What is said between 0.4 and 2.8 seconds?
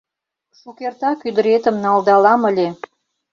Шукертак ӱдыретым налдалам ыле.